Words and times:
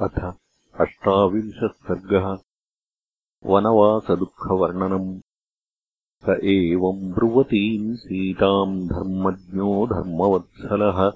अथ 0.00 0.32
अष्टाविंशः 0.80 1.66
सर्गः। 1.66 2.38
वनवासदुःखवर्णनम्। 3.46 5.20
स 6.26 6.40
एवम् 6.44 7.12
ब्रुवतीम् 7.12 7.96
सीताम् 7.96 8.88
धर्मज्ञो 8.88 9.86
धर्मवत्सलः। 9.86 11.12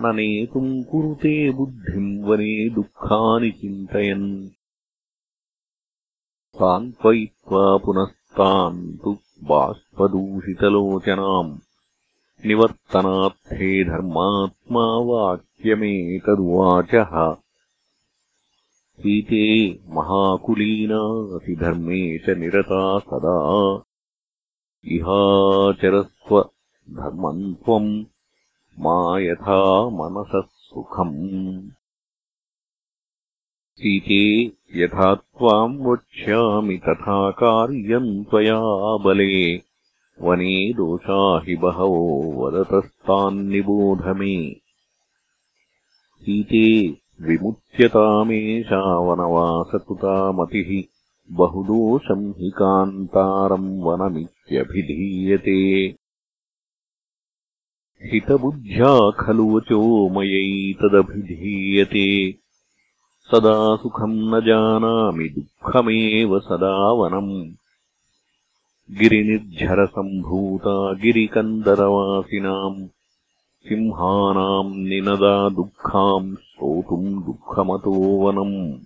न 0.00 0.16
नेतुम् 0.16 0.84
कुरुते 0.84 1.50
बुद्धिम् 1.50 2.24
वने 2.24 2.70
दुःखानि 2.70 3.50
चिन्तयन्। 3.50 4.48
सान्त्वयित्वा 6.54 7.76
पुनस्तान् 7.76 9.04
तु 9.04 9.18
बाष्पदूषितलोचनाम्। 9.44 11.58
निवर्तनार्थे 12.46 13.84
धर्मात्मा 13.84 14.84
वाक्यमेतदुवाचः 14.84 17.43
सीते 19.00 19.78
महाकुलीनातिधर्मे 19.88 22.18
च 22.18 22.30
निरता 22.30 22.98
सदा। 22.98 23.82
इहाचरस्व 24.84 26.50
धर्मम् 26.90 27.54
त्वम् 27.54 28.04
मा 28.78 29.18
यथा 29.18 29.88
मनसः 29.88 30.42
सुखम्। 30.56 31.68
सीते 33.76 34.52
यथा 34.82 35.14
त्वाम् 35.14 35.86
वक्ष्यामि 35.86 36.76
तथा 36.76 37.30
कार्यम् 37.30 38.24
त्वया 38.24 38.96
बले। 38.96 39.62
वने 40.22 40.72
दोषा 40.72 41.42
हि 41.46 41.56
बहवो 41.56 42.32
वदतस्तान्निबोध 42.32 44.16
मे। 44.16 44.56
सीते 46.22 47.03
विमुच्यतामेषा 47.22 48.98
वनवासकृता 48.98 50.32
मतिः 50.32 50.82
बहुदोषम् 51.30 52.32
हि 52.38 52.50
कान्तारम् 52.50 53.82
वनमित्यभिधीयते। 53.82 55.94
हितबुद्ध्या 58.02 59.10
खलु 59.10 59.56
वचो 59.56 60.08
मयैतदभिधीयते 60.08 62.34
सदा 63.30 63.76
सुखम् 63.76 64.18
न 64.18 64.40
जानामि 64.40 65.28
दुःखमेव 65.28 66.40
सदा 66.40 66.92
वनम्। 66.92 67.52
गिरिनिर्झरसम्भूता 68.98 70.94
गिरिकन्दरवासिनाम् 70.94 72.88
सिंहानाम् 73.68 74.76
निनदा 74.76 75.48
दुःखाम् 75.48 76.36
स्तोतुम् 76.54 77.24
दुःखमतो 77.24 77.92
वनम्। 77.92 78.78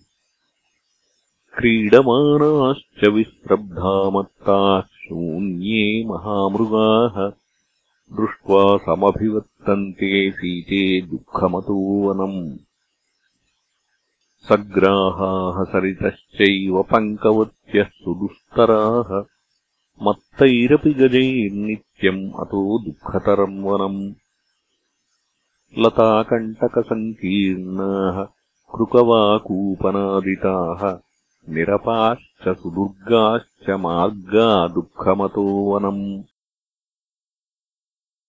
क्रीडमानाश्च 1.59 3.09
विस्रब्धामत्ताः 3.09 4.81
शून्ये 4.81 6.05
महामृगाः। 6.05 7.29
दृष्ट्वा 8.17 8.77
समभिवर्तन्ते 8.77 10.31
सीते 10.31 11.07
दुःखमतो 11.07 12.09
वनम्। 12.09 12.57
सग्राहाः 14.49 15.65
सरितश्चैव 15.65 16.83
पङ्कवत्यः 16.83 17.85
सुदुस्तराः। 17.85 19.25
मत्तैरपि 20.03 20.95
गजैर्नित्यम् 20.95 22.41
अतो 22.41 22.79
दुःखतरम् 22.79 23.65
वनम् 23.65 24.13
लताकण्टकसङ्कीर्णाः 25.77 28.27
कृकवाकूपनादिताः 28.77 30.99
निरपाश्च 31.55 32.59
सुदुर्गाश्च 32.59 33.71
मार्गा 33.71 34.69
दुःखमतो 34.69 35.43
वनम्। 35.43 36.23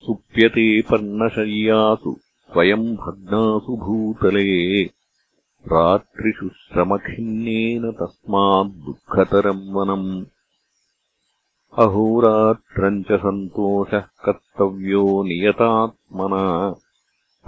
सुप्यते 0.06 0.82
पर्णशय्यासु 0.82 2.16
स्वयम् 2.20 2.96
भग्नासु 2.96 3.78
भूतले। 3.78 4.84
रात्रिषु 5.72 6.50
श्रमखिन्नेन 6.50 7.92
तस्माद्दुःखतरम् 7.92 9.74
वनम्। 9.74 10.26
अहोरात्रम् 11.78 13.04
च 13.04 13.16
सन्तोषः 13.20 14.00
कर्तव्यो 14.00 15.24
नियतात्मना 15.24 16.76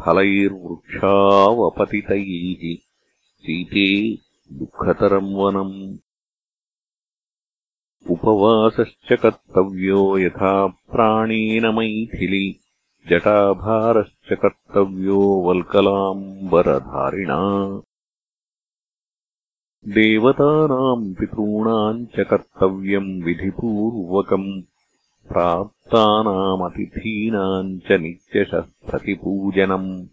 फलैर्वृक्षावपतितैः 0.05 2.85
सीते 3.39 4.19
दुःखतरम् 4.57 5.33
वनम्। 5.33 5.97
उपवासश्च 8.09 9.21
कर्तव्यो 9.21 10.17
यथा 10.17 10.67
प्राणेन 10.67 11.65
मैथिलि 11.65 12.59
जटाभारश्च 13.09 14.33
कर्तव्यो 14.33 15.19
वल्कलाम्बरधारिणा। 15.19 17.81
देवतानाम् 19.87 21.15
पितॄणाम् 21.15 22.05
च 22.05 22.19
कर्तव्यम् 22.19 23.23
विधिपूर्वकम् 23.23 24.61
प्राप्तानामतिथीनाम् 25.31 27.79
च 27.79 27.91
नित्यशः 27.91 28.59
प्रतिपूजनम् 28.59 30.05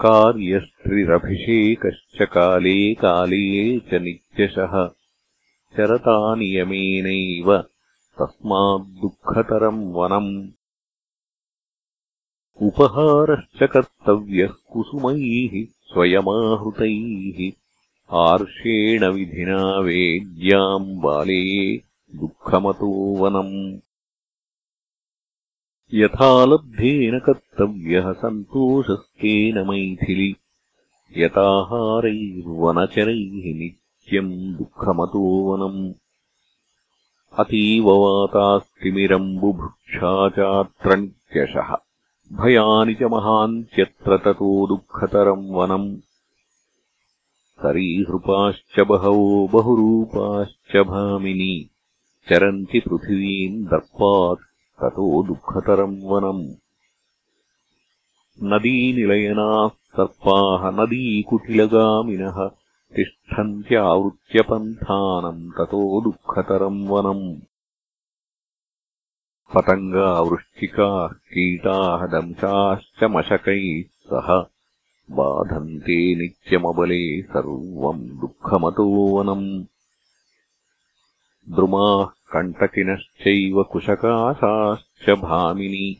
कार्यस्त्रिरभिषेकश्च 0.00 2.22
काले 2.22 2.94
काले 2.94 3.78
च 3.78 3.94
नित्यशः। 3.94 4.90
चरतानियमेनैव 5.76 7.64
तस्माद्दुःखतरम् 8.18 9.92
वनम्। 9.92 10.48
उपहारश्च 12.62 13.68
कर्तव्यः 13.72 14.46
कुसुमैः 14.46 15.66
स्वयमाहृतैः। 15.82 17.52
आर्षेण 18.12 19.06
विधिना 19.06 19.78
वेद्याम् 19.78 21.00
बाले 21.00 21.89
दुःखमतो 22.14 23.18
वनम् 23.18 23.78
यथा 25.94 26.44
लब्धेन 26.44 27.18
कर्तव्यः 27.18 28.12
सन्तोषस्तेन 28.12 29.68
मैथिलि। 29.68 30.36
यताहारैर्वनचरैः 31.16 33.58
नित्यम् 33.58 34.54
दुःखमतो 34.54 35.20
वनम् 35.20 35.92
अतीव 37.38 37.90
वातास्तिमिरम् 37.90 39.38
बुभुक्षा 39.38 40.28
चात्रनित्यशः 40.28 41.76
भयानि 42.32 42.94
च 42.94 43.02
महान्त्यत्र 43.02 44.16
ततो 44.16 44.66
दुःखतरम् 44.66 45.50
वनम्। 45.50 45.96
सरीहृपाश्च 47.62 48.80
बहवो 48.80 49.48
बहुरूपाश्च 49.52 50.76
भामिनी 50.76 51.69
चरन्ति 52.30 52.80
पृथिवीम् 52.80 53.64
दर्पात् 53.64 54.40
ततो 54.80 55.22
दुःखतरम् 55.22 56.02
वनम्। 56.02 56.54
नदीनिलयनाः 58.42 59.68
सर्पाः 59.68 60.70
नदीकुटिलगामिनः 60.70 62.50
तिष्ठन्त्यावृत्यपन्थानम् 62.96 65.50
ततो 65.50 66.00
दुःखतरम् 66.00 66.88
वनम्। 66.88 67.40
पतङ्गावृश्चिकाः 69.56 71.08
कीटाः 71.08 72.06
दंशाश्च 72.06 73.04
मशकैः 73.04 73.82
सह 73.82 74.46
बाधन्ते 75.10 76.14
नित्यमबले 76.14 77.22
सर्वम् 77.22 78.02
दुःखमतो 78.02 79.18
वनम्। 79.18 79.64
द्रुमाः 81.54 82.19
कण्टकिनश्चैव 82.32 83.62
कुशकाशाश्च 83.62 85.10
भामिनि 85.10 85.96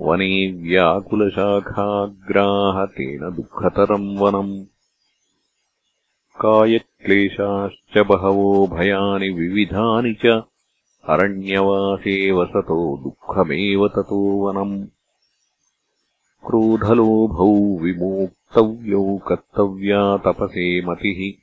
वने 0.00 0.52
व्याकुलशाखाग्राः 0.52 2.86
तेन 2.86 3.20
दुःखतरम् 3.20 4.18
वनम् 4.18 4.64
कायक्लेशाश्च 6.40 7.98
बहवो 7.98 8.66
भयानि 8.66 9.30
विविधानि 9.30 10.12
च। 10.12 10.42
अरण्यवासे 11.08 12.30
वसतो 12.30 12.96
दुःखमेव 12.96 13.88
ततो 13.88 14.46
वनम्। 14.46 14.86
क्रोधलोभौ 16.46 17.84
विमोक्तव्यौ 17.84 19.16
कर्तव्या 19.16 20.16
तपसे 20.16 20.86
मतिः। 20.86 21.42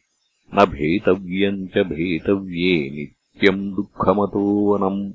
न 0.55 0.65
भेतव्यम् 0.65 1.67
च 1.67 1.77
भेतव्ये 1.77 3.11
नित्यम् 3.43 3.73
दुःखमतो 3.73 4.73
वनम् 4.73 5.11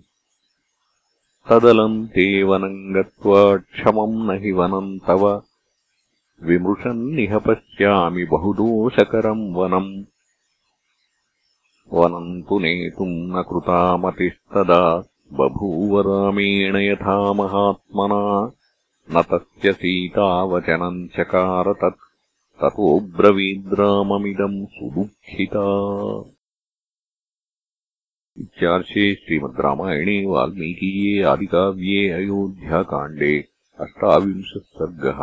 तदलम् 1.48 2.08
ते 2.08 2.42
वनम् 2.42 2.94
गत्वा 2.94 3.56
क्षमम् 3.56 4.26
न 4.26 4.42
हि 4.42 4.52
वनम् 4.52 4.98
तव। 5.06 5.42
विमृशन्निह 6.42 7.38
पश्यामि 7.38 8.24
बहुदोषकरम् 8.24 9.54
वनम्। 9.54 10.04
वनम् 11.92 12.42
तु 12.42 12.58
नेतुम् 12.58 13.08
न 13.08 13.42
कृतामतिस्तदा। 13.42 15.04
बभूव 15.32 16.00
रामेण 16.00 16.76
यथा 16.76 17.32
महात्मना। 17.32 18.52
न 19.10 19.22
तस्य 19.22 19.72
सीतावचनम् 19.72 21.08
चकार 21.08 21.72
तत्। 21.72 22.00
ततोऽब्रवीद्राममिदम् 22.62 24.66
सुदुःखिता 24.66 25.64
इत्यार्षे 28.56 29.04
श्रीमद् 29.14 29.60
रामायणे 29.64 30.16
वाल्मीकीये 30.26 31.22
आदिकाव्ये 31.30 32.02
अयोध्याकाण्डे 32.18 33.32
अष्टाविंशः 33.84 34.60
सर्गः 34.78 35.20